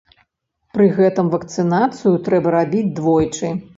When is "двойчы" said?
3.03-3.53